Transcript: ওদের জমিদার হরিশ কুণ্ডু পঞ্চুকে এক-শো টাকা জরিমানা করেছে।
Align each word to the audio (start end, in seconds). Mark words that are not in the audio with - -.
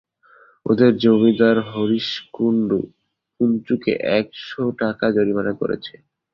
ওদের 0.65 0.91
জমিদার 0.97 1.57
হরিশ 1.69 2.07
কুণ্ডু 2.33 2.79
পঞ্চুকে 3.35 3.91
এক-শো 4.19 4.63
টাকা 4.81 5.05
জরিমানা 5.11 5.53
করেছে। 5.61 5.93